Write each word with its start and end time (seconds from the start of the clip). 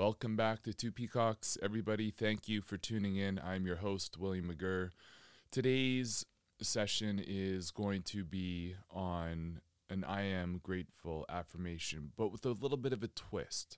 Welcome 0.00 0.34
back 0.34 0.62
to 0.62 0.72
Two 0.72 0.92
Peacocks, 0.92 1.58
everybody. 1.62 2.10
Thank 2.10 2.48
you 2.48 2.62
for 2.62 2.78
tuning 2.78 3.16
in. 3.16 3.38
I'm 3.38 3.66
your 3.66 3.76
host, 3.76 4.16
William 4.16 4.50
McGirr. 4.50 4.92
Today's 5.50 6.24
session 6.62 7.22
is 7.22 7.70
going 7.70 8.04
to 8.04 8.24
be 8.24 8.76
on 8.90 9.60
an 9.90 10.04
I 10.04 10.22
am 10.22 10.58
grateful 10.62 11.26
affirmation, 11.28 12.12
but 12.16 12.32
with 12.32 12.46
a 12.46 12.52
little 12.52 12.78
bit 12.78 12.94
of 12.94 13.02
a 13.02 13.08
twist. 13.08 13.76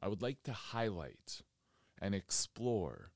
I 0.00 0.06
would 0.06 0.22
like 0.22 0.44
to 0.44 0.52
highlight 0.52 1.40
and 2.00 2.14
explore 2.14 3.10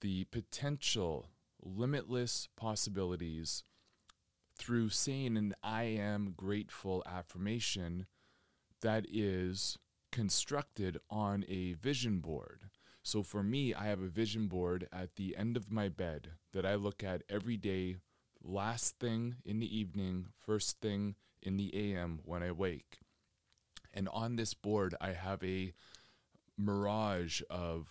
the 0.00 0.24
potential 0.24 1.28
limitless 1.62 2.48
possibilities 2.56 3.62
through 4.58 4.88
saying 4.88 5.36
an 5.36 5.54
I 5.62 5.84
am 5.84 6.34
grateful 6.36 7.04
affirmation 7.06 8.06
that 8.82 9.06
is 9.08 9.78
constructed 10.10 10.98
on 11.10 11.44
a 11.48 11.74
vision 11.74 12.20
board. 12.20 12.64
So 13.02 13.22
for 13.22 13.42
me, 13.42 13.74
I 13.74 13.86
have 13.86 14.02
a 14.02 14.08
vision 14.08 14.46
board 14.46 14.86
at 14.92 15.16
the 15.16 15.36
end 15.36 15.56
of 15.56 15.72
my 15.72 15.88
bed 15.88 16.32
that 16.52 16.66
I 16.66 16.74
look 16.74 17.02
at 17.02 17.22
every 17.28 17.56
day, 17.56 17.96
last 18.42 18.98
thing 18.98 19.36
in 19.44 19.58
the 19.58 19.78
evening, 19.78 20.26
first 20.44 20.80
thing 20.80 21.14
in 21.42 21.56
the 21.56 21.74
AM 21.74 22.20
when 22.24 22.42
I 22.42 22.52
wake. 22.52 22.98
And 23.92 24.08
on 24.10 24.36
this 24.36 24.54
board, 24.54 24.94
I 25.00 25.12
have 25.12 25.42
a 25.42 25.72
mirage 26.56 27.40
of 27.48 27.88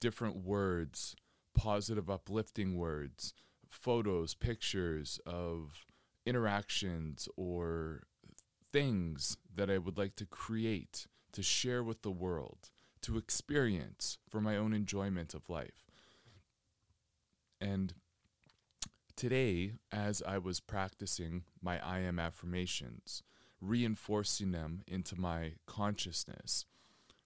different 0.00 0.44
words, 0.44 1.14
positive, 1.54 2.10
uplifting 2.10 2.76
words, 2.76 3.34
photos, 3.68 4.34
pictures 4.34 5.20
of 5.24 5.86
interactions 6.26 7.28
or 7.36 8.02
things 8.70 9.36
that 9.54 9.70
I 9.70 9.78
would 9.78 9.96
like 9.96 10.16
to 10.16 10.26
create, 10.26 11.06
to 11.32 11.42
share 11.42 11.82
with 11.82 12.02
the 12.02 12.10
world, 12.10 12.70
to 13.02 13.16
experience 13.16 14.18
for 14.28 14.40
my 14.40 14.56
own 14.56 14.72
enjoyment 14.72 15.34
of 15.34 15.48
life. 15.48 15.86
And 17.60 17.94
today, 19.16 19.72
as 19.90 20.22
I 20.26 20.38
was 20.38 20.60
practicing 20.60 21.44
my 21.60 21.84
I 21.84 22.00
am 22.00 22.18
affirmations, 22.18 23.22
reinforcing 23.60 24.52
them 24.52 24.82
into 24.86 25.18
my 25.18 25.54
consciousness 25.66 26.64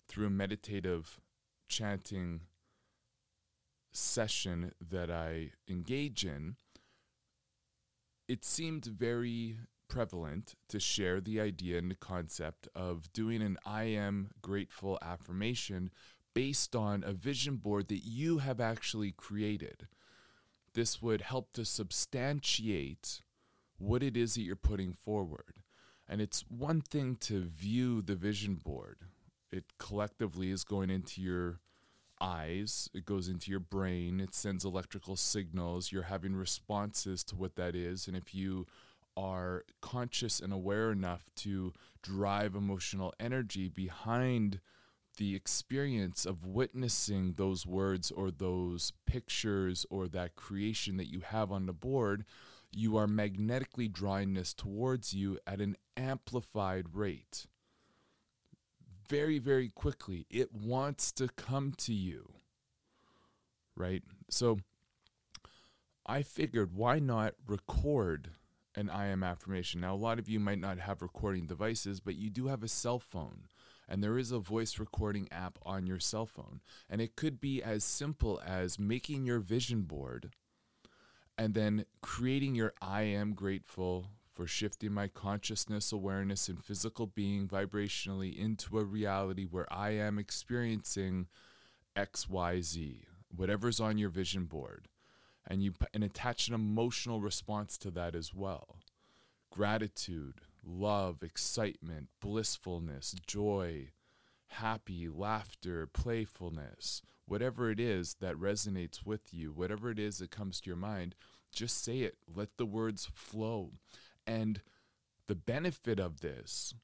through 0.08 0.27
a 0.27 0.30
meditative 0.30 1.20
chanting 1.68 2.42
session 3.92 4.72
that 4.80 5.10
I 5.10 5.50
engage 5.68 6.24
in, 6.24 6.56
it 8.28 8.44
seemed 8.44 8.86
very 8.86 9.58
prevalent 9.92 10.54
to 10.70 10.80
share 10.80 11.20
the 11.20 11.38
idea 11.38 11.76
and 11.76 11.90
the 11.90 11.94
concept 11.94 12.66
of 12.74 13.12
doing 13.12 13.42
an 13.42 13.58
I 13.66 13.82
am 13.84 14.30
grateful 14.40 14.98
affirmation 15.02 15.90
based 16.32 16.74
on 16.74 17.04
a 17.04 17.12
vision 17.12 17.56
board 17.56 17.88
that 17.88 18.02
you 18.02 18.38
have 18.38 18.58
actually 18.58 19.12
created. 19.12 19.86
This 20.72 21.02
would 21.02 21.20
help 21.20 21.52
to 21.52 21.66
substantiate 21.66 23.20
what 23.76 24.02
it 24.02 24.16
is 24.16 24.34
that 24.34 24.44
you're 24.44 24.56
putting 24.56 24.94
forward. 24.94 25.60
And 26.08 26.22
it's 26.22 26.42
one 26.48 26.80
thing 26.80 27.16
to 27.16 27.42
view 27.42 28.00
the 28.00 28.14
vision 28.14 28.54
board, 28.54 28.96
it 29.50 29.64
collectively 29.78 30.50
is 30.50 30.64
going 30.64 30.88
into 30.88 31.20
your 31.20 31.60
eyes, 32.18 32.88
it 32.94 33.04
goes 33.04 33.28
into 33.28 33.50
your 33.50 33.60
brain, 33.60 34.20
it 34.20 34.34
sends 34.34 34.64
electrical 34.64 35.16
signals, 35.16 35.92
you're 35.92 36.04
having 36.04 36.34
responses 36.34 37.22
to 37.24 37.36
what 37.36 37.56
that 37.56 37.74
is. 37.74 38.08
And 38.08 38.16
if 38.16 38.34
you 38.34 38.66
are 39.16 39.64
conscious 39.80 40.41
and 40.41 40.52
aware 40.52 40.91
enough 40.91 41.24
to 41.36 41.72
drive 42.02 42.55
emotional 42.55 43.12
energy 43.20 43.68
behind 43.68 44.60
the 45.18 45.34
experience 45.34 46.24
of 46.24 46.46
witnessing 46.46 47.34
those 47.34 47.66
words 47.66 48.10
or 48.10 48.30
those 48.30 48.92
pictures 49.06 49.84
or 49.90 50.08
that 50.08 50.36
creation 50.36 50.96
that 50.96 51.10
you 51.10 51.20
have 51.20 51.52
on 51.52 51.66
the 51.66 51.72
board, 51.72 52.24
you 52.72 52.96
are 52.96 53.06
magnetically 53.06 53.89
drawing 53.89 54.34
this 54.34 54.55
towards 54.55 55.12
you 55.12 55.39
at 55.46 55.61
an 55.61 55.77
amplified 55.96 56.86
rate. 56.94 57.46
Very, 59.08 59.39
very 59.39 59.68
quickly, 59.68 60.27
it 60.30 60.55
wants 60.55 61.12
to 61.12 61.29
come 61.29 61.73
to 61.79 61.92
you. 61.92 62.33
Right? 63.77 64.02
So 64.30 64.58
I 66.06 66.23
figured 66.23 66.74
why 66.74 66.98
not 66.98 67.34
record 67.46 68.30
an 68.74 68.90
I 68.90 69.06
am 69.06 69.22
affirmation. 69.22 69.80
Now, 69.80 69.94
a 69.94 69.96
lot 69.96 70.18
of 70.18 70.28
you 70.28 70.40
might 70.40 70.58
not 70.58 70.78
have 70.78 71.02
recording 71.02 71.46
devices, 71.46 72.00
but 72.00 72.16
you 72.16 72.30
do 72.30 72.46
have 72.46 72.62
a 72.62 72.68
cell 72.68 72.98
phone, 72.98 73.48
and 73.88 74.02
there 74.02 74.18
is 74.18 74.33
a 74.33 74.38
voice 74.38 74.78
recording 74.78 75.28
app 75.30 75.58
on 75.64 75.86
your 75.86 76.00
cell 76.00 76.27
phone. 76.27 76.60
And 76.88 77.00
it 77.00 77.16
could 77.16 77.40
be 77.40 77.62
as 77.62 77.84
simple 77.84 78.40
as 78.44 78.78
making 78.78 79.27
your 79.27 79.40
vision 79.40 79.82
board 79.82 80.30
and 81.36 81.55
then 81.55 81.84
creating 82.02 82.55
your 82.55 82.72
I 82.80 83.02
am 83.02 83.34
grateful 83.34 84.06
for 84.34 84.46
shifting 84.46 84.92
my 84.92 85.08
consciousness, 85.08 85.92
awareness, 85.92 86.48
and 86.48 86.62
physical 86.62 87.06
being 87.06 87.48
vibrationally 87.48 88.36
into 88.36 88.78
a 88.78 88.84
reality 88.84 89.44
where 89.44 89.70
I 89.72 89.90
am 89.90 90.18
experiencing 90.18 91.27
XYZ, 91.96 93.02
whatever's 93.34 93.80
on 93.80 93.98
your 93.98 94.08
vision 94.08 94.44
board 94.44 94.88
and 95.47 95.63
you 95.63 95.73
and 95.92 96.05
attach 96.05 96.48
an 96.48 96.55
emotional 96.55 97.20
response 97.20 97.77
to 97.79 97.91
that 97.91 98.14
as 98.14 98.35
well 98.35 98.77
gratitude 99.51 100.41
love 100.64 101.23
excitement 101.23 102.08
blissfulness 102.20 103.14
joy 103.27 103.91
happy 104.48 105.08
laughter 105.08 105.86
playfulness 105.86 107.03
whatever 107.27 107.70
it 107.70 107.80
is 107.80 108.17
that 108.20 108.36
resonates 108.36 109.05
with 109.05 109.33
you 109.33 109.53
whatever 109.53 109.91
it 109.91 109.98
is 109.98 110.19
that 110.19 110.30
comes 110.30 110.61
to 110.61 110.70
your 110.70 110.77
mind 110.77 111.14
just 111.53 111.83
say 111.83 112.01
it 112.01 112.17
let 112.35 112.57
the 112.57 112.67
words 112.67 113.09
flow 113.13 113.73
and 114.27 114.61
the 115.27 115.35
benefit 115.35 115.98
of 115.98 116.20
this 116.20 116.74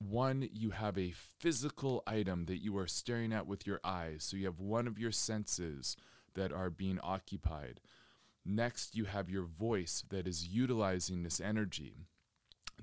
one, 0.00 0.48
you 0.52 0.70
have 0.70 0.96
a 0.96 1.12
physical 1.12 2.02
item 2.06 2.46
that 2.46 2.62
you 2.62 2.76
are 2.78 2.86
staring 2.86 3.32
at 3.32 3.46
with 3.46 3.66
your 3.66 3.80
eyes. 3.84 4.24
So 4.24 4.36
you 4.36 4.46
have 4.46 4.58
one 4.58 4.86
of 4.86 4.98
your 4.98 5.12
senses 5.12 5.96
that 6.34 6.52
are 6.52 6.70
being 6.70 6.98
occupied. 7.02 7.80
Next, 8.44 8.96
you 8.96 9.04
have 9.04 9.28
your 9.28 9.44
voice 9.44 10.02
that 10.08 10.26
is 10.26 10.48
utilizing 10.48 11.22
this 11.22 11.40
energy, 11.40 11.94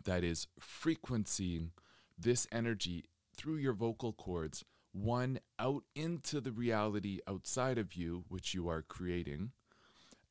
that 0.03 0.23
is 0.23 0.47
frequencing 0.59 1.71
this 2.17 2.47
energy 2.51 3.05
through 3.35 3.57
your 3.57 3.73
vocal 3.73 4.13
cords, 4.13 4.63
one 4.91 5.39
out 5.59 5.83
into 5.95 6.41
the 6.41 6.51
reality 6.51 7.19
outside 7.27 7.77
of 7.77 7.95
you, 7.95 8.25
which 8.27 8.53
you 8.53 8.67
are 8.67 8.81
creating, 8.81 9.51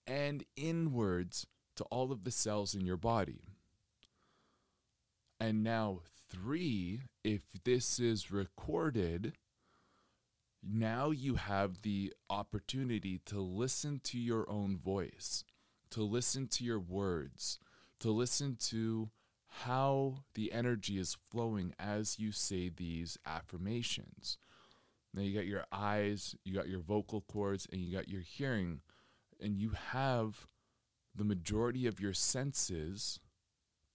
and 0.06 0.44
inwards 0.56 1.47
to 1.76 1.84
all 1.84 2.12
of 2.12 2.25
the 2.25 2.31
cells 2.31 2.75
in 2.75 2.84
your 2.84 2.97
body. 2.97 3.42
And 5.38 5.62
now, 5.62 6.00
three, 6.31 7.03
if 7.22 7.42
this 7.65 7.98
is 7.98 8.31
recorded, 8.31 9.34
now 10.69 11.10
you 11.10 11.37
have 11.37 11.82
the 11.82 12.12
opportunity 12.28 13.21
to 13.27 13.41
listen 13.41 14.00
to 14.04 14.19
your 14.19 14.49
own 14.50 14.77
voice, 14.77 15.44
to 15.91 16.03
listen 16.03 16.49
to 16.49 16.65
your 16.65 16.81
words, 16.81 17.59
to 18.00 18.10
listen 18.10 18.56
to 18.60 19.10
how 19.47 20.25
the 20.34 20.53
energy 20.53 20.99
is 20.99 21.16
flowing 21.31 21.75
as 21.78 22.19
you 22.19 22.32
say 22.32 22.69
these 22.69 23.16
affirmations. 23.25 24.38
Now 25.15 25.22
you 25.22 25.34
got 25.34 25.47
your 25.47 25.65
eyes, 25.72 26.34
you 26.44 26.54
got 26.54 26.69
your 26.69 26.81
vocal 26.81 27.22
cords, 27.22 27.66
and 27.72 27.81
you 27.81 27.97
got 27.97 28.09
your 28.09 28.21
hearing, 28.21 28.81
and 29.41 29.56
you 29.56 29.71
have 29.71 30.47
the 31.15 31.25
majority 31.25 31.87
of 31.87 32.00
your 32.00 32.12
senses 32.12 33.21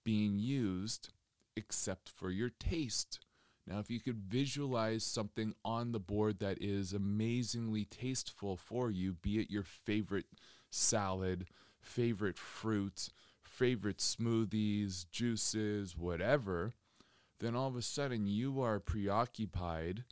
being 0.04 0.40
used 0.40 1.10
except 1.56 2.10
for 2.10 2.32
your 2.32 2.50
taste. 2.50 3.20
Now, 3.68 3.80
if 3.80 3.90
you 3.90 4.00
could 4.00 4.18
visualize 4.18 5.04
something 5.04 5.54
on 5.64 5.92
the 5.92 6.00
board 6.00 6.40
that 6.40 6.62
is 6.62 6.94
amazingly 6.94 7.86
tasteful 7.86 8.58
for 8.58 8.90
you, 8.90 9.14
be 9.14 9.40
it 9.40 9.52
your 9.52 9.64
favorite 9.64 10.26
salad, 10.70 11.46
favorite 11.80 12.38
fruit, 12.38 13.10
favorite 13.44 14.00
smoothies, 14.00 15.06
juices, 15.12 15.96
whatever, 15.96 16.74
then 17.40 17.56
all 17.56 17.68
of 17.68 17.76
a 17.76 17.82
sudden 17.82 18.28
you 18.28 18.62
are 18.62 18.80
preoccupied, 18.80 20.06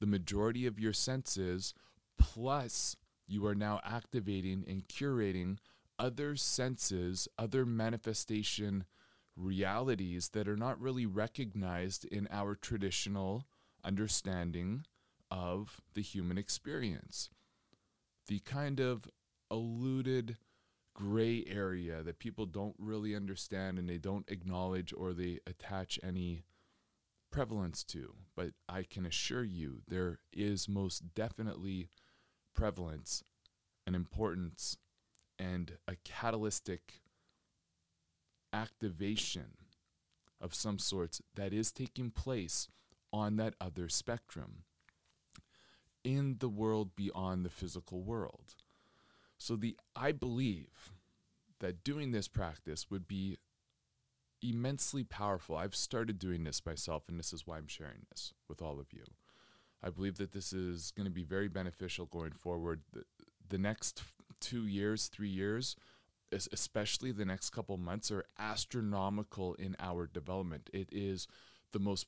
the 0.00 0.06
majority 0.06 0.66
of 0.66 0.78
your 0.78 0.92
senses, 0.92 1.74
plus 2.18 2.96
you 3.26 3.46
are 3.46 3.54
now 3.54 3.80
activating 3.84 4.64
and 4.68 4.88
curating 4.88 5.58
other 5.98 6.36
senses, 6.36 7.28
other 7.38 7.64
manifestation 7.64 8.84
realities 9.36 10.30
that 10.30 10.48
are 10.48 10.56
not 10.56 10.80
really 10.80 11.06
recognized 11.06 12.04
in 12.06 12.26
our 12.30 12.54
traditional 12.54 13.44
understanding 13.84 14.84
of 15.30 15.80
the 15.94 16.02
human 16.02 16.38
experience. 16.38 17.30
The 18.26 18.40
kind 18.40 18.80
of 18.80 19.08
eluded 19.50 20.36
gray 20.94 21.44
area 21.46 22.02
that 22.02 22.18
people 22.18 22.46
don't 22.46 22.74
really 22.78 23.14
understand 23.14 23.78
and 23.78 23.88
they 23.88 23.98
don't 23.98 24.28
acknowledge 24.28 24.94
or 24.96 25.12
they 25.12 25.40
attach 25.46 26.00
any 26.02 26.44
prevalence 27.30 27.84
to, 27.84 28.14
but 28.34 28.52
I 28.68 28.82
can 28.82 29.04
assure 29.04 29.44
you 29.44 29.82
there 29.86 30.20
is 30.32 30.68
most 30.68 31.14
definitely 31.14 31.90
prevalence 32.54 33.22
and 33.86 33.94
importance 33.94 34.78
and 35.38 35.76
a 35.86 35.96
catalytic 36.04 37.02
activation 38.56 39.50
of 40.40 40.54
some 40.54 40.78
sorts 40.78 41.20
that 41.34 41.52
is 41.52 41.70
taking 41.70 42.10
place 42.10 42.68
on 43.12 43.36
that 43.36 43.54
other 43.60 43.88
spectrum 43.88 44.64
in 46.02 46.36
the 46.38 46.48
world 46.48 46.96
beyond 46.96 47.44
the 47.44 47.50
physical 47.50 48.02
world. 48.02 48.54
So 49.38 49.56
the 49.56 49.76
I 49.94 50.12
believe 50.12 50.92
that 51.60 51.84
doing 51.84 52.12
this 52.12 52.28
practice 52.28 52.90
would 52.90 53.06
be 53.06 53.36
immensely 54.42 55.04
powerful. 55.04 55.56
I've 55.56 55.74
started 55.74 56.18
doing 56.18 56.44
this 56.44 56.64
myself 56.64 57.04
and 57.08 57.18
this 57.18 57.32
is 57.32 57.46
why 57.46 57.58
I'm 57.58 57.68
sharing 57.68 58.06
this 58.10 58.32
with 58.48 58.62
all 58.62 58.78
of 58.80 58.92
you. 58.92 59.04
I 59.82 59.90
believe 59.90 60.16
that 60.16 60.32
this 60.32 60.52
is 60.52 60.92
going 60.96 61.06
to 61.06 61.12
be 61.12 61.22
very 61.22 61.48
beneficial 61.48 62.06
going 62.06 62.32
forward. 62.32 62.80
The, 62.92 63.04
the 63.48 63.58
next 63.58 64.02
2 64.40 64.66
years, 64.66 65.08
3 65.08 65.28
years 65.28 65.76
especially 66.32 67.12
the 67.12 67.24
next 67.24 67.50
couple 67.50 67.76
months, 67.76 68.10
are 68.10 68.24
astronomical 68.38 69.54
in 69.54 69.76
our 69.78 70.06
development. 70.06 70.70
It 70.72 70.88
is 70.92 71.26
the 71.72 71.78
most 71.78 72.06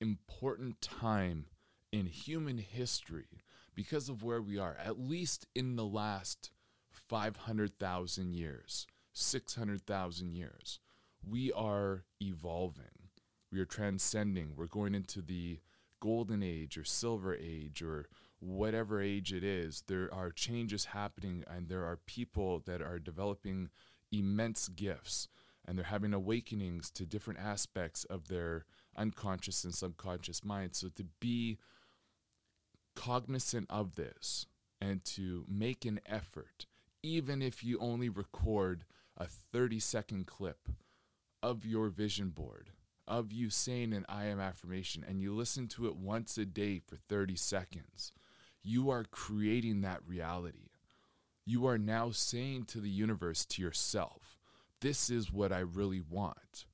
important 0.00 0.80
time 0.80 1.46
in 1.92 2.06
human 2.06 2.58
history 2.58 3.42
because 3.74 4.08
of 4.08 4.22
where 4.22 4.42
we 4.42 4.58
are, 4.58 4.76
at 4.82 4.98
least 4.98 5.46
in 5.54 5.76
the 5.76 5.84
last 5.84 6.50
500,000 6.90 8.34
years, 8.34 8.86
600,000 9.12 10.34
years. 10.34 10.80
We 11.28 11.52
are 11.52 12.04
evolving, 12.20 13.10
we 13.52 13.60
are 13.60 13.66
transcending, 13.66 14.52
we're 14.56 14.66
going 14.66 14.94
into 14.94 15.20
the 15.20 15.60
golden 16.00 16.42
age 16.42 16.76
or 16.76 16.84
silver 16.84 17.34
age 17.34 17.82
or 17.82 18.06
whatever 18.40 19.00
age 19.00 19.32
it 19.32 19.44
is, 19.44 19.82
there 19.86 20.12
are 20.12 20.30
changes 20.30 20.86
happening 20.86 21.44
and 21.48 21.68
there 21.68 21.84
are 21.84 21.98
people 22.06 22.62
that 22.66 22.82
are 22.82 22.98
developing 22.98 23.70
immense 24.12 24.68
gifts 24.68 25.28
and 25.66 25.76
they're 25.76 25.86
having 25.86 26.14
awakenings 26.14 26.90
to 26.92 27.04
different 27.04 27.40
aspects 27.40 28.04
of 28.04 28.28
their 28.28 28.64
unconscious 28.96 29.64
and 29.64 29.74
subconscious 29.74 30.44
mind. 30.44 30.76
So 30.76 30.88
to 30.94 31.04
be 31.20 31.58
cognizant 32.94 33.66
of 33.68 33.96
this 33.96 34.46
and 34.80 35.04
to 35.04 35.44
make 35.48 35.84
an 35.84 36.00
effort, 36.06 36.66
even 37.02 37.42
if 37.42 37.64
you 37.64 37.78
only 37.80 38.08
record 38.08 38.84
a 39.16 39.26
30 39.26 39.80
second 39.80 40.26
clip 40.26 40.68
of 41.42 41.64
your 41.64 41.88
vision 41.88 42.30
board, 42.30 42.70
of 43.08 43.32
you 43.32 43.50
saying 43.50 43.92
an 43.92 44.04
I 44.08 44.26
am 44.26 44.40
affirmation, 44.40 45.04
and 45.06 45.20
you 45.20 45.34
listen 45.34 45.68
to 45.68 45.86
it 45.86 45.96
once 45.96 46.36
a 46.38 46.44
day 46.44 46.80
for 46.80 46.96
30 46.96 47.36
seconds 47.36 48.12
you 48.66 48.90
are 48.90 49.04
creating 49.04 49.82
that 49.82 50.00
reality. 50.04 50.70
You 51.44 51.66
are 51.68 51.78
now 51.78 52.10
saying 52.10 52.64
to 52.64 52.80
the 52.80 52.90
universe, 52.90 53.44
to 53.46 53.62
yourself, 53.62 54.36
this 54.80 55.08
is 55.08 55.32
what 55.32 55.52
I 55.52 55.60
really 55.60 56.00
want. 56.00 56.66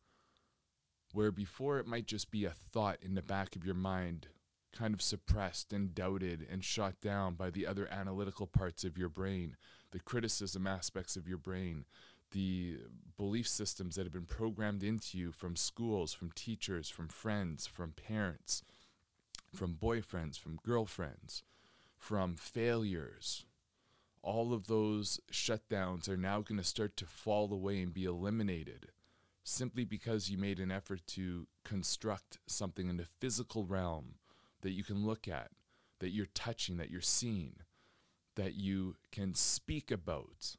Where 1.12 1.31
before 1.31 1.79
it 1.79 1.87
might 1.87 2.06
just 2.06 2.31
be 2.31 2.47
a 2.47 2.50
thought 2.50 2.97
in 3.03 3.15
the 3.15 3.21
back 3.21 3.55
of 3.55 3.67
your 3.67 3.75
mind, 3.75 4.29
kind 4.75 4.94
of 4.94 5.03
suppressed 5.03 5.75
and 5.75 5.94
doubted 5.94 6.47
and 6.50 6.65
shot 6.65 6.99
down 7.03 7.35
by 7.35 7.50
the 7.50 7.67
other 7.67 7.87
analytical 7.91 8.47
parts 8.47 8.85
of 8.85 8.97
your 8.97 9.11
brain, 9.11 9.55
the 9.91 10.00
criticism 10.00 10.67
aspects 10.67 11.15
of 11.15 11.29
your 11.29 11.37
brain, 11.37 11.85
the 12.31 12.79
belief 13.19 13.47
systems 13.47 13.97
that 13.97 14.05
have 14.05 14.15
been 14.15 14.25
programmed 14.25 14.83
into 14.83 15.19
you 15.19 15.31
from 15.31 15.56
schools, 15.56 16.15
from 16.15 16.31
teachers, 16.31 16.89
from 16.89 17.09
friends, 17.09 17.67
from 17.67 17.93
parents, 17.93 18.62
from 19.55 19.75
boyfriends, 19.75 20.39
from 20.39 20.59
girlfriends 20.65 21.43
from 22.02 22.34
failures. 22.34 23.46
All 24.22 24.52
of 24.52 24.66
those 24.66 25.20
shutdowns 25.31 26.08
are 26.08 26.16
now 26.16 26.40
going 26.40 26.58
to 26.58 26.64
start 26.64 26.96
to 26.96 27.06
fall 27.06 27.52
away 27.52 27.81
and 27.81 27.94
be 27.94 28.06
eliminated 28.06 28.88
simply 29.44 29.84
because 29.84 30.28
you 30.28 30.37
made 30.37 30.58
an 30.58 30.72
effort 30.72 31.06
to 31.06 31.46
construct 31.64 32.38
something 32.49 32.88
in 32.88 32.96
the 32.96 33.06
physical 33.20 33.64
realm 33.64 34.16
that 34.62 34.72
you 34.72 34.82
can 34.82 35.06
look 35.06 35.28
at, 35.28 35.52
that 36.00 36.10
you're 36.10 36.26
touching, 36.34 36.76
that 36.76 36.90
you're 36.90 37.00
seeing, 37.00 37.54
that 38.34 38.55
you 38.55 38.96
can 39.12 39.32
speak 39.32 39.93
about, 39.93 40.56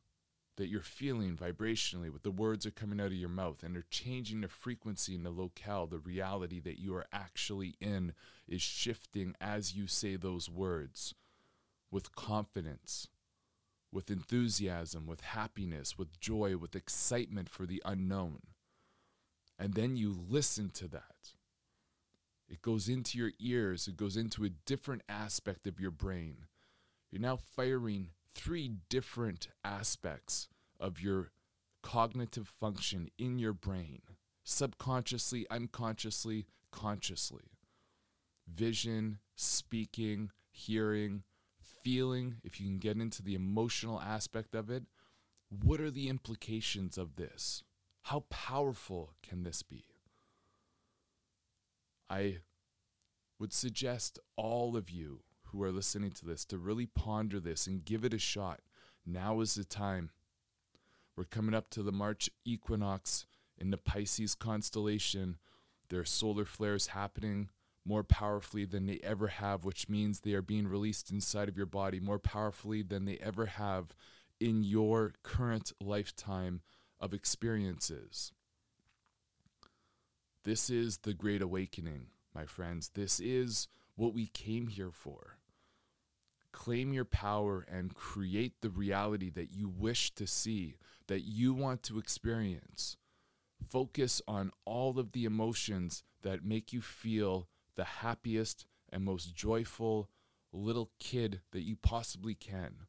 that 0.56 0.68
you're 0.68 0.80
feeling 0.80 1.36
vibrationally, 1.36 2.10
what 2.10 2.24
the 2.24 2.32
words 2.32 2.66
are 2.66 2.72
coming 2.72 3.02
out 3.02 3.08
of 3.08 3.14
your 3.14 3.28
mouth, 3.28 3.64
and 3.64 3.76
they're 3.76 3.84
changing 3.90 4.40
the 4.40 4.48
frequency 4.48 5.14
and 5.14 5.26
the 5.26 5.30
locale, 5.30 5.88
the 5.88 6.00
reality 6.00 6.62
that 6.62 6.80
you 6.80 6.96
are 6.96 7.08
actually 7.12 7.76
in 7.82 8.14
is 8.48 8.62
shifting 8.62 9.36
as 9.42 9.76
you 9.76 9.88
say 9.88 10.16
those 10.16 10.50
words 10.50 11.14
with 11.94 12.16
confidence, 12.16 13.08
with 13.92 14.10
enthusiasm, 14.10 15.06
with 15.06 15.22
happiness, 15.22 15.98
with 15.98 16.20
joy, 16.20 16.58
with 16.58 16.76
excitement 16.76 17.48
for 17.48 17.68
the 17.68 17.82
unknown. 17.86 18.40
And 19.60 19.76
then 19.76 19.96
you 19.96 20.14
listen 20.28 20.72
to 20.72 20.88
that. 20.88 21.36
It 22.50 22.64
goes 22.64 22.90
into 22.90 23.18
your 23.18 23.32
ears, 23.40 23.88
it 23.88 23.96
goes 23.96 24.18
into 24.18 24.44
a 24.44 24.50
different 24.50 25.04
aspect 25.08 25.68
of 25.68 25.80
your 25.80 25.92
brain. 25.92 26.46
You're 27.12 27.22
now 27.22 27.38
firing 27.38 28.10
three 28.34 28.72
different 28.90 29.48
aspects 29.64 30.50
of 30.80 31.00
your 31.00 31.32
cognitive 31.84 32.48
function 32.48 33.10
in 33.20 33.38
your 33.38 33.54
brain 33.54 34.02
subconsciously, 34.44 35.46
unconsciously, 35.50 36.46
consciously. 36.72 37.52
Vision, 38.48 39.20
speaking, 39.36 40.32
hearing, 40.52 41.24
feeling, 41.84 42.36
if 42.44 42.60
you 42.60 42.68
can 42.68 42.80
get 42.80 42.98
into 42.98 43.22
the 43.22 43.36
emotional 43.36 44.00
aspect 44.00 44.56
of 44.56 44.70
it, 44.70 44.84
what 45.50 45.80
are 45.82 45.92
the 45.92 46.10
implications 46.10 46.98
of 46.98 47.16
this? 47.16 47.64
How 48.04 48.22
powerful 48.30 49.14
can 49.22 49.44
this 49.44 49.62
be? 49.62 49.86
I 52.10 52.40
would 53.40 53.54
suggest 53.54 54.20
all 54.36 54.76
of 54.76 54.90
you 54.90 55.22
who 55.48 55.64
are 55.64 55.72
listening 55.72 56.12
to 56.12 56.26
this 56.26 56.46
to 56.46 56.58
really 56.58 56.86
ponder 56.86 57.40
this 57.40 57.68
and 57.68 57.86
give 57.86 58.04
it 58.04 58.14
a 58.14 58.20
shot. 58.20 58.62
Now 59.06 59.42
is 59.42 59.56
the 59.56 59.64
time. 59.64 60.12
We're 61.16 61.26
coming 61.26 61.54
up 61.54 61.70
to 61.72 61.84
the 61.84 61.92
March 61.92 62.30
equinox 62.46 63.26
in 63.58 63.70
the 63.70 63.78
Pisces 63.78 64.34
constellation. 64.36 65.38
There 65.90 66.00
are 66.00 66.06
solar 66.06 66.46
flares 66.46 66.88
happening 66.88 67.50
more 67.86 68.04
powerfully 68.04 68.66
than 68.66 68.86
they 68.86 69.00
ever 69.04 69.28
have, 69.28 69.66
which 69.66 69.90
means 69.90 70.20
they 70.20 70.34
are 70.34 70.42
being 70.42 70.68
released 70.68 71.12
inside 71.12 71.50
of 71.50 71.58
your 71.58 71.66
body 71.66 72.00
more 72.00 72.20
powerfully 72.20 72.82
than 72.82 73.06
they 73.06 73.18
ever 73.18 73.46
have 73.46 73.94
in 74.40 74.64
your 74.64 75.14
current 75.24 75.72
lifetime 75.82 76.62
of 77.00 77.14
experiences. 77.14 78.32
This 80.44 80.70
is 80.70 81.00
the 81.00 81.14
Great 81.14 81.42
Awakening, 81.42 82.08
my 82.34 82.46
friends. 82.46 82.92
This 82.94 83.20
is 83.20 83.68
what 83.96 84.14
we 84.14 84.28
came 84.28 84.68
here 84.68 84.92
for. 84.92 85.38
Claim 86.52 86.94
your 86.94 87.06
power 87.06 87.66
and 87.70 87.96
create 87.96 88.62
the 88.62 88.70
reality 88.70 89.30
that 89.30 89.52
you 89.54 89.68
wish 89.70 90.14
to 90.16 90.28
see, 90.28 90.76
that 91.08 91.22
you 91.22 91.54
want 91.54 91.84
to 91.84 91.98
experience. 91.98 92.98
Focus 93.70 94.22
on 94.28 94.52
all 94.66 95.00
of 95.00 95.14
the 95.14 95.26
emotions 95.26 96.04
that 96.22 96.46
make 96.46 96.74
you 96.74 96.82
feel 96.82 97.48
the 97.76 97.84
happiest 97.84 98.66
and 98.92 99.04
most 99.04 99.36
joyful 99.36 100.10
little 100.52 100.92
kid 101.00 101.42
that 101.52 101.64
you 101.64 101.76
possibly 101.76 102.36
can. 102.36 102.88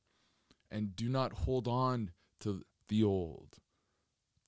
And 0.71 0.95
do 0.97 1.09
not 1.09 1.33
hold 1.33 1.67
on 1.69 2.11
to 2.41 2.62
the 2.88 3.03
old, 3.03 3.57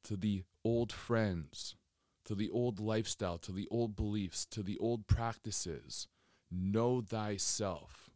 to 0.04 0.16
the 0.16 0.44
old 0.64 0.92
friends, 0.92 1.76
to 2.24 2.34
the 2.34 2.50
old 2.50 2.80
lifestyle, 2.80 3.38
to 3.38 3.52
the 3.52 3.68
old 3.70 3.96
beliefs, 3.96 4.44
to 4.46 4.62
the 4.62 4.76
old 4.78 5.06
practices. 5.06 6.08
Know 6.50 7.00
thyself 7.00 8.10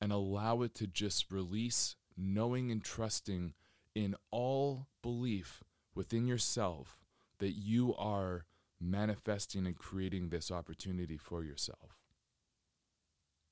and 0.00 0.12
allow 0.12 0.62
it 0.62 0.74
to 0.74 0.86
just 0.86 1.30
release, 1.30 1.96
knowing 2.16 2.70
and 2.70 2.84
trusting 2.84 3.54
in 3.94 4.14
all 4.30 4.88
belief 5.02 5.64
within 5.94 6.26
yourself 6.26 6.98
that 7.38 7.52
you 7.52 7.94
are 7.96 8.44
manifesting 8.80 9.66
and 9.66 9.76
creating 9.76 10.28
this 10.28 10.50
opportunity 10.50 11.16
for 11.16 11.42
yourself. 11.42 11.98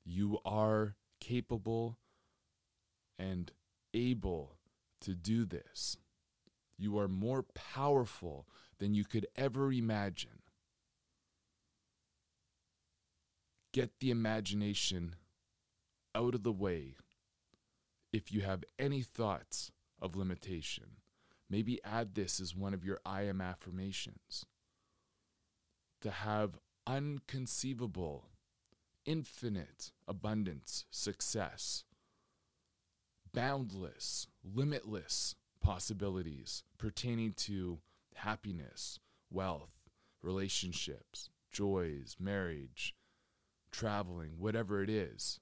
You 0.05 0.39
are 0.45 0.97
capable 1.21 1.99
and 3.19 3.51
able 3.95 4.59
to 5.01 5.15
do 5.15 5.45
this. 5.45 5.97
You 6.77 6.99
are 6.99 7.09
more 7.09 7.45
powerful 7.55 8.47
than 8.79 8.95
you 8.95 9.05
could 9.05 9.27
ever 9.37 9.73
imagine. 9.73 10.43
Get 13.73 13.99
the 14.01 14.11
imagination 14.11 15.17
out 16.15 16.35
of 16.35 16.43
the 16.43 16.53
way 16.53 16.97
if 18.13 18.33
you 18.33 18.43
have 18.43 18.65
any 18.79 19.03
thoughts 19.03 19.73
of 20.01 20.17
limitation. 20.17 20.99
Maybe 21.49 21.81
add 21.85 22.15
this 22.15 22.41
as 22.41 22.55
one 22.55 22.75
of 22.75 22.85
your 22.85 23.01
I 23.05 23.23
am 23.23 23.41
affirmations 23.41 24.47
to 26.05 26.11
have 26.11 26.59
unconceivable, 26.87 28.29
infinite 29.07 29.91
abundance, 30.07 30.85
success, 30.91 31.85
boundless, 33.33 34.27
limitless 34.45 35.35
possibilities 35.63 36.63
pertaining 36.77 37.33
to 37.33 37.79
happiness, 38.17 38.99
wealth, 39.31 39.73
relationships, 40.23 41.31
joys, 41.51 42.17
marriage, 42.21 42.95
traveling, 43.73 44.33
whatever 44.37 44.83
it 44.83 44.91
is. 44.91 45.41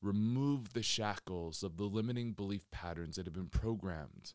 Remove 0.00 0.72
the 0.72 0.84
shackles 0.84 1.64
of 1.64 1.78
the 1.78 1.84
limiting 1.84 2.32
belief 2.32 2.70
patterns 2.70 3.16
that 3.16 3.26
have 3.26 3.34
been 3.34 3.48
programmed 3.48 4.34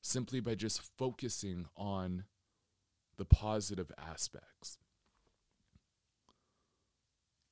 simply 0.00 0.40
by 0.40 0.54
just 0.54 0.80
focusing 0.96 1.66
on 1.76 2.24
the 3.18 3.26
positive 3.26 3.92
aspects. 3.98 4.78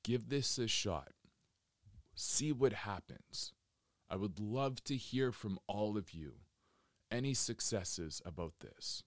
Give 0.09 0.27
this 0.27 0.57
a 0.57 0.67
shot. 0.67 1.11
See 2.15 2.51
what 2.51 2.73
happens. 2.73 3.53
I 4.09 4.15
would 4.15 4.39
love 4.39 4.83
to 4.85 4.97
hear 4.97 5.31
from 5.31 5.59
all 5.67 5.99
of 5.99 6.15
you 6.15 6.37
any 7.11 7.35
successes 7.35 8.19
about 8.25 8.53
this. 8.59 9.03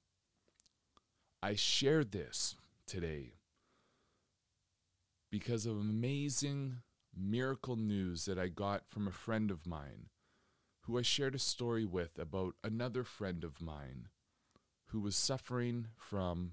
I 1.42 1.56
shared 1.56 2.12
this 2.12 2.54
today 2.86 3.32
because 5.28 5.66
of 5.66 5.76
amazing 5.76 6.82
miracle 7.12 7.74
news 7.74 8.26
that 8.26 8.38
I 8.38 8.46
got 8.46 8.84
from 8.88 9.08
a 9.08 9.10
friend 9.10 9.50
of 9.50 9.66
mine 9.66 10.06
who 10.82 11.00
I 11.00 11.02
shared 11.02 11.34
a 11.34 11.40
story 11.40 11.84
with 11.84 12.16
about 12.16 12.54
another 12.62 13.02
friend 13.02 13.42
of 13.42 13.60
mine 13.60 14.06
who 14.90 15.00
was 15.00 15.16
suffering 15.16 15.88
from 15.96 16.52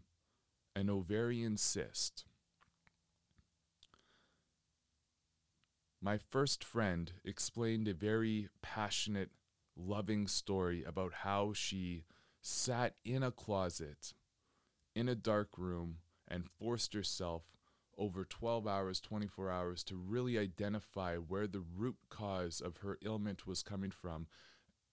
an 0.76 0.90
ovarian 0.90 1.56
cyst. 1.56 2.26
My 6.02 6.18
first 6.18 6.64
friend 6.64 7.12
explained 7.26 7.90
a 7.90 7.94
very 7.94 8.48
passionate, 8.62 9.32
loving 9.76 10.28
story 10.28 10.84
about 10.84 11.14
how 11.14 11.52
she 11.52 12.06
sat 12.42 12.96
in 13.04 13.22
a 13.22 13.32
closet 13.32 14.14
in 14.96 15.10
a 15.10 15.16
dark 15.16 15.58
room 15.58 15.98
and 16.26 16.46
forced 16.46 16.94
herself 16.94 17.44
over 17.98 18.24
12 18.24 18.66
hours, 18.66 19.02
24 19.02 19.52
hours 19.52 19.84
to 19.84 19.98
really 19.98 20.38
identify 20.38 21.18
where 21.18 21.48
the 21.48 21.60
root 21.76 21.98
cause 22.10 22.62
of 22.62 22.78
her 22.78 22.98
ailment 23.04 23.46
was 23.46 23.62
coming 23.62 23.92
from. 23.92 24.28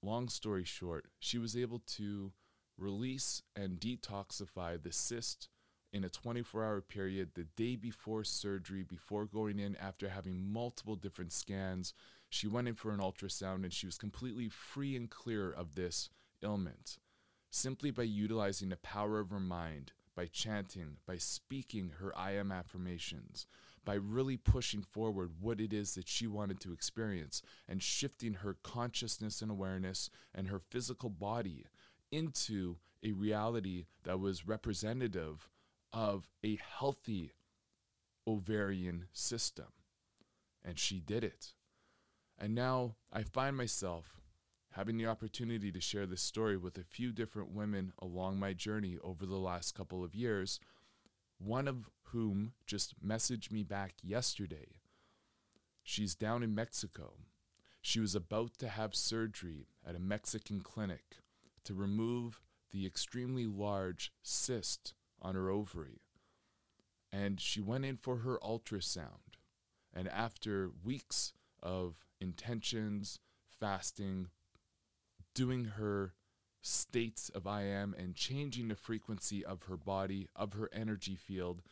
Long 0.03 0.29
story 0.29 0.65
short, 0.65 1.07
she 1.21 1.39
was 1.39 1.57
able 1.57 1.79
to 1.95 2.33
release 2.77 3.43
and 3.55 3.79
detoxify 3.79 4.83
the 4.83 4.93
cyst 4.93 5.49
in 5.93 6.05
a 6.05 6.09
24 6.09 6.65
hour 6.65 6.81
period 6.81 7.31
the 7.35 7.45
day 7.45 7.77
before 7.77 8.25
surgery, 8.25 8.83
before 8.83 9.25
going 9.25 9.59
in 9.59 9.77
after 9.77 10.09
having 10.09 10.53
multiple 10.53 10.97
different 10.97 11.33
scans. 11.33 11.95
She 12.29 12.49
went 12.49 12.69
in 12.69 12.75
for 12.75 12.93
an 12.93 13.01
ultrasound 13.01 13.63
and 13.65 13.73
she 13.73 13.87
was 13.87 13.99
completely 13.99 14.49
free 14.49 14.97
and 14.97 15.09
clear 15.09 15.51
of 15.51 15.75
this 15.75 16.11
ailment 16.43 16.99
simply 17.51 17.91
by 17.91 18.03
utilizing 18.03 18.69
the 18.69 18.77
power 18.77 19.19
of 19.19 19.31
her 19.31 19.41
mind 19.41 19.93
by 20.17 20.27
chanting, 20.27 20.97
by 21.07 21.19
speaking 21.19 21.93
her 21.99 22.17
I 22.19 22.33
am 22.33 22.51
affirmations, 22.51 23.47
by 23.85 23.95
really 23.95 24.37
pushing 24.37 24.83
forward 24.83 25.33
what 25.41 25.61
it 25.61 25.73
is 25.73 25.95
that 25.95 26.09
she 26.09 26.27
wanted 26.27 26.59
to 26.61 26.73
experience 26.73 27.43
and 27.69 27.83
shifting 27.83 28.35
her 28.35 28.57
consciousness 28.63 29.43
and 29.43 29.51
awareness 29.51 30.11
and 30.35 30.49
her 30.49 30.59
physical 30.59 31.11
body 31.11 31.67
into 32.11 32.77
a 33.05 33.13
reality 33.13 33.85
that 34.05 34.19
was 34.19 34.49
representative 34.49 35.49
of 35.97 36.29
a 36.45 36.59
healthy 36.79 37.33
ovarian 38.29 39.07
system. 39.15 39.69
And 40.63 40.79
she 40.79 41.01
did 41.01 41.25
it. 41.25 41.55
And 42.39 42.55
now 42.55 42.97
I 43.11 43.23
find 43.23 43.57
myself 43.57 44.21
having 44.73 44.99
the 44.99 45.07
opportunity 45.07 45.73
to 45.73 45.81
share 45.81 46.05
this 46.05 46.21
story 46.21 46.59
with 46.59 46.77
a 46.77 46.85
few 46.85 47.13
different 47.13 47.51
women 47.51 47.95
along 47.99 48.39
my 48.39 48.53
journey 48.53 48.99
over 49.03 49.25
the 49.25 49.39
last 49.39 49.75
couple 49.75 50.05
of 50.05 50.15
years, 50.15 50.61
one 51.39 51.67
of 51.67 51.89
whom 52.11 52.53
just 52.67 53.03
messaged 53.03 53.51
me 53.51 53.63
back 53.63 53.95
yesterday. 54.03 54.67
She's 55.83 56.15
down 56.15 56.43
in 56.43 56.55
Mexico. 56.55 57.15
She 57.81 58.01
was 58.01 58.15
about 58.15 58.59
to 58.59 58.69
have 58.69 58.95
surgery 58.95 59.69
at 59.87 59.97
a 59.97 60.01
Mexican 60.01 60.61
clinic 60.61 61.21
to 61.65 61.73
remove 61.73 62.43
the 62.71 62.85
extremely 62.85 63.47
large 63.47 64.13
cyst 64.23 64.93
on 65.21 65.35
her 65.35 65.51
ovary. 65.51 66.01
And 67.13 67.41
she 67.41 67.61
went 67.61 67.85
in 67.85 67.97
for 67.97 68.19
her 68.19 68.39
ultrasound. 68.43 69.39
And 69.95 70.09
after 70.09 70.71
weeks 70.85 71.33
of 71.63 71.95
intentions, 72.21 73.19
fasting, 73.59 74.29
doing 75.35 75.65
her 75.77 76.15
states 76.61 77.29
of 77.31 77.47
I 77.47 77.63
am 77.63 77.95
and 77.97 78.15
changing 78.15 78.69
the 78.69 78.75
frequency 78.75 79.45
of 79.45 79.65
her 79.65 79.77
body, 79.77 80.29
of 80.35 80.55
her 80.55 80.69
energy 80.73 81.15
field. 81.15 81.63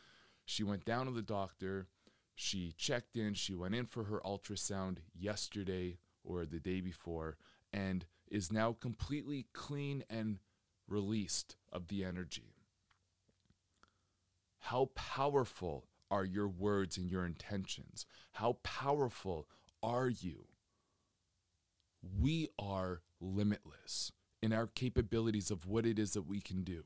She 0.45 0.63
went 0.63 0.85
down 0.85 1.07
to 1.07 1.13
the 1.13 1.23
doctor. 1.23 1.89
She 2.35 2.73
checked 2.77 3.17
in. 3.17 3.35
She 3.35 3.55
went 3.55 3.75
in 3.75 3.87
for 3.87 4.05
her 4.05 4.21
ultrasound 4.25 4.99
yesterday 5.19 5.99
or 6.23 6.47
the 6.47 6.61
day 6.61 6.81
before 6.81 7.37
and 7.73 8.07
is 8.31 8.53
now 8.53 8.73
completely 8.73 9.47
clean 9.53 10.05
and 10.09 10.39
released 10.89 11.57
of 11.73 11.89
the 11.89 12.05
energy. 12.05 12.54
How 14.69 14.89
powerful 14.95 15.85
are 16.11 16.25
your 16.25 16.49
words 16.49 16.97
and 16.97 17.11
your 17.11 17.27
intentions? 17.27 18.07
How 18.33 18.57
powerful 18.63 19.47
are 19.83 20.09
you? 20.09 20.47
We 22.19 22.49
are 22.59 23.03
limitless 23.21 24.11
in 24.43 24.55
our 24.55 24.67
capabilities 24.67 25.51
of 25.51 25.67
what 25.67 25.85
it 25.85 25.99
is 25.99 26.15
that 26.15 26.23
we 26.23 26.41
can 26.41 26.65
do. 26.65 26.85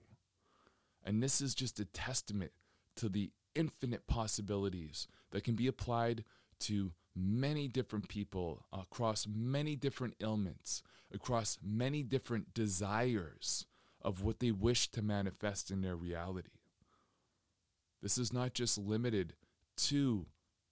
And 1.05 1.23
this 1.23 1.41
is 1.41 1.55
just 1.55 1.79
a 1.79 1.85
testament 1.85 2.51
to 2.97 3.09
the 3.09 3.31
infinite 3.55 4.09
possibilities 4.09 5.07
that 5.31 5.45
can 5.45 5.55
be 5.55 5.69
applied 5.69 6.25
to 6.63 6.95
many 7.15 7.69
different 7.69 8.09
people 8.09 8.67
across 8.73 9.25
many 9.33 9.77
different 9.77 10.17
ailments, 10.21 10.83
across 11.15 11.59
many 11.63 12.03
different 12.03 12.55
desires 12.55 13.67
of 14.03 14.25
what 14.25 14.41
they 14.41 14.51
wish 14.51 14.91
to 14.91 15.01
manifest 15.01 15.71
in 15.71 15.81
their 15.83 15.95
reality. 15.95 16.58
This 18.03 18.19
is 18.19 18.33
not 18.33 18.55
just 18.55 18.79
limited 18.79 19.35
to 19.77 20.27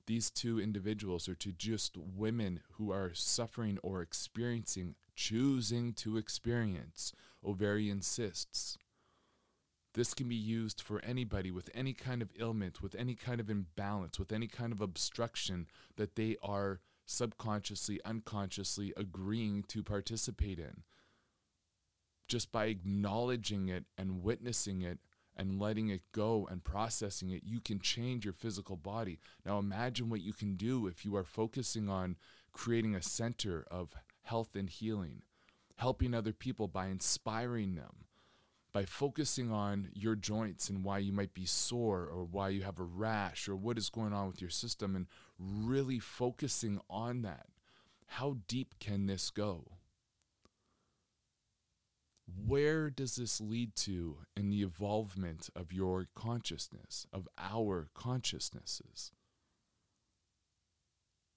these 0.06 0.30
two 0.30 0.60
individuals 0.60 1.28
or 1.28 1.34
to 1.34 1.52
just 1.52 1.96
women 1.96 2.60
who 2.72 2.92
are 2.92 3.12
suffering 3.12 3.78
or 3.82 4.02
experiencing 4.02 4.94
choosing 5.14 5.92
to 5.94 6.16
experience 6.16 7.12
ovarian 7.44 8.02
cysts. 8.02 8.78
This 9.94 10.12
can 10.12 10.28
be 10.28 10.36
used 10.36 10.80
for 10.80 11.02
anybody 11.02 11.50
with 11.50 11.70
any 11.74 11.94
kind 11.94 12.20
of 12.20 12.30
ailment, 12.38 12.82
with 12.82 12.94
any 12.94 13.14
kind 13.14 13.40
of 13.40 13.48
imbalance, 13.48 14.18
with 14.18 14.30
any 14.30 14.46
kind 14.46 14.72
of 14.72 14.82
obstruction 14.82 15.66
that 15.96 16.16
they 16.16 16.36
are 16.42 16.80
subconsciously, 17.06 18.00
unconsciously 18.04 18.92
agreeing 18.96 19.62
to 19.68 19.82
participate 19.82 20.58
in. 20.58 20.82
Just 22.28 22.52
by 22.52 22.66
acknowledging 22.66 23.68
it 23.68 23.84
and 23.96 24.22
witnessing 24.22 24.82
it 24.82 24.98
and 25.36 25.60
letting 25.60 25.88
it 25.88 26.00
go 26.12 26.48
and 26.50 26.64
processing 26.64 27.30
it, 27.30 27.42
you 27.44 27.60
can 27.60 27.78
change 27.78 28.24
your 28.24 28.34
physical 28.34 28.76
body. 28.76 29.18
Now, 29.44 29.58
imagine 29.58 30.08
what 30.08 30.22
you 30.22 30.32
can 30.32 30.56
do 30.56 30.86
if 30.86 31.04
you 31.04 31.14
are 31.16 31.24
focusing 31.24 31.88
on 31.88 32.16
creating 32.52 32.94
a 32.94 33.02
center 33.02 33.66
of 33.70 33.94
health 34.22 34.56
and 34.56 34.70
healing, 34.70 35.22
helping 35.76 36.14
other 36.14 36.32
people 36.32 36.68
by 36.68 36.86
inspiring 36.86 37.74
them, 37.74 38.06
by 38.72 38.84
focusing 38.84 39.50
on 39.52 39.88
your 39.94 40.14
joints 40.14 40.68
and 40.68 40.84
why 40.84 40.98
you 40.98 41.12
might 41.12 41.34
be 41.34 41.46
sore 41.46 42.06
or 42.06 42.24
why 42.24 42.48
you 42.48 42.62
have 42.62 42.78
a 42.78 42.82
rash 42.82 43.48
or 43.48 43.56
what 43.56 43.78
is 43.78 43.88
going 43.88 44.12
on 44.12 44.26
with 44.26 44.40
your 44.40 44.50
system 44.50 44.96
and 44.96 45.06
really 45.38 45.98
focusing 45.98 46.80
on 46.90 47.22
that. 47.22 47.46
How 48.06 48.38
deep 48.48 48.74
can 48.78 49.06
this 49.06 49.30
go? 49.30 49.72
Where 52.26 52.90
does 52.90 53.16
this 53.16 53.40
lead 53.40 53.76
to 53.76 54.18
in 54.36 54.50
the 54.50 54.62
evolvement 54.62 55.48
of 55.54 55.72
your 55.72 56.08
consciousness, 56.14 57.06
of 57.12 57.28
our 57.38 57.88
consciousnesses? 57.94 59.12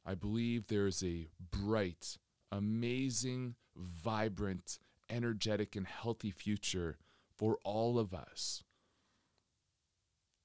I 0.05 0.15
believe 0.15 0.67
there 0.67 0.87
is 0.87 1.03
a 1.03 1.27
bright 1.51 2.17
amazing, 2.51 3.55
vibrant, 3.75 4.79
energetic, 5.09 5.75
and 5.75 5.87
healthy 5.87 6.31
future 6.31 6.97
for 7.35 7.57
all 7.63 7.99
of 7.99 8.13
us. 8.13 8.63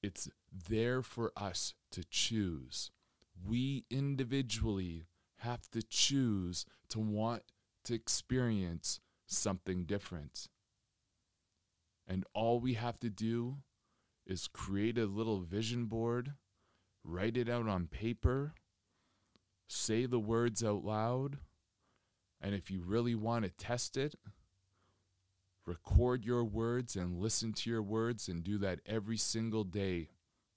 It's 0.03 0.29
there 0.69 1.03
for 1.03 1.33
us 1.37 1.75
to 1.93 2.05
choose. 2.05 2.91
We 3.47 3.85
individually 3.91 5.07
have 5.39 5.71
to 5.71 5.83
choose 5.83 6.67
to 6.91 7.01
want 7.01 7.43
to 7.85 7.95
experience 7.95 9.01
something 9.37 9.85
different. 9.85 10.49
And 12.07 12.25
all 12.35 12.61
we 12.61 12.75
have 12.75 12.99
to 13.01 13.11
do 13.11 13.59
is 14.27 14.49
create 14.49 14.99
a 14.99 15.07
little 15.07 15.41
vision 15.41 15.87
board, 15.87 16.33
write 17.03 17.37
it 17.37 17.49
out 17.49 17.69
on 17.69 17.87
paper, 17.87 18.55
say 19.69 20.07
the 20.07 20.19
words 20.19 20.63
out 20.63 20.85
loud, 20.85 21.39
and 22.41 22.55
if 22.55 22.71
you 22.71 22.83
really 22.85 23.15
want 23.15 23.45
to 23.45 23.51
test 23.51 23.97
it, 23.97 24.15
record 25.67 26.25
your 26.25 26.45
words 26.45 26.95
and 26.95 27.19
listen 27.19 27.53
to 27.55 27.71
your 27.71 27.83
words 27.83 28.29
and 28.29 28.45
do 28.45 28.59
that 28.59 28.81
every 28.87 29.17
single 29.17 29.65
day. 29.65 30.11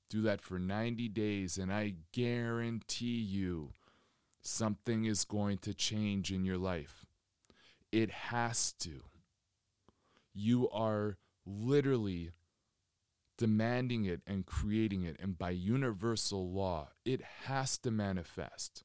Do 0.09 0.21
that 0.21 0.41
for 0.41 0.57
90 0.57 1.09
days, 1.09 1.57
and 1.57 1.71
I 1.71 1.95
guarantee 2.13 3.19
you 3.19 3.71
something 4.41 5.03
is 5.05 5.25
going 5.25 5.57
to 5.59 5.73
change 5.73 6.31
in 6.31 6.45
your 6.45 6.57
life. 6.57 7.06
It 7.91 8.11
has 8.11 8.73
to. 8.79 9.03
You 10.33 10.69
are 10.69 11.17
literally 11.45 12.31
demanding 13.37 14.05
it 14.05 14.21
and 14.25 14.45
creating 14.45 15.03
it, 15.03 15.15
and 15.19 15.37
by 15.37 15.51
universal 15.51 16.51
law, 16.51 16.89
it 17.05 17.21
has 17.45 17.77
to 17.79 17.91
manifest 17.91 18.83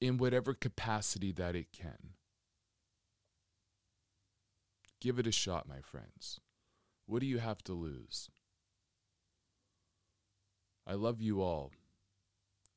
in 0.00 0.18
whatever 0.18 0.54
capacity 0.54 1.32
that 1.32 1.54
it 1.54 1.68
can. 1.72 2.14
Give 5.00 5.18
it 5.18 5.26
a 5.26 5.32
shot, 5.32 5.68
my 5.68 5.80
friends. 5.80 6.40
What 7.06 7.20
do 7.20 7.26
you 7.26 7.38
have 7.38 7.62
to 7.64 7.72
lose? 7.72 8.28
I 10.86 10.94
love 10.94 11.20
you 11.20 11.42
all. 11.42 11.72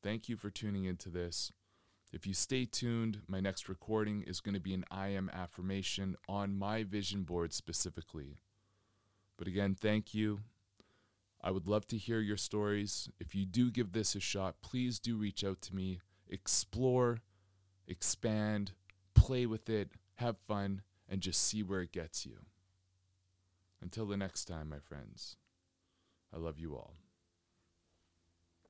Thank 0.03 0.29
you 0.29 0.37
for 0.37 0.49
tuning 0.49 0.85
into 0.85 1.09
this. 1.09 1.51
If 2.17 2.25
you 2.25 2.33
stay 2.33 2.65
tuned, 2.65 3.19
my 3.27 3.39
next 3.39 3.69
recording 3.69 4.23
is 4.23 4.39
going 4.39 4.55
to 4.55 4.59
be 4.59 4.73
an 4.73 4.85
I 4.89 5.09
am 5.09 5.29
affirmation 5.31 6.15
on 6.27 6.57
my 6.57 6.81
vision 6.81 7.21
board 7.21 7.53
specifically. 7.53 8.39
But 9.37 9.45
again, 9.45 9.75
thank 9.79 10.15
you. 10.15 10.39
I 11.43 11.51
would 11.51 11.67
love 11.67 11.85
to 11.89 11.95
hear 11.95 12.19
your 12.19 12.35
stories. 12.35 13.07
If 13.19 13.35
you 13.35 13.45
do 13.45 13.69
give 13.69 13.91
this 13.91 14.15
a 14.15 14.19
shot, 14.19 14.63
please 14.63 14.97
do 14.97 15.15
reach 15.15 15.43
out 15.43 15.61
to 15.61 15.75
me. 15.75 15.99
Explore, 16.27 17.19
expand, 17.87 18.71
play 19.13 19.45
with 19.45 19.69
it, 19.69 19.91
have 20.15 20.39
fun, 20.47 20.81
and 21.07 21.21
just 21.21 21.45
see 21.45 21.61
where 21.61 21.81
it 21.81 21.91
gets 21.91 22.25
you. 22.25 22.39
Until 23.79 24.07
the 24.07 24.17
next 24.17 24.45
time, 24.45 24.69
my 24.69 24.79
friends, 24.79 25.35
I 26.33 26.39
love 26.39 26.57
you 26.57 26.73
all. 26.73 26.95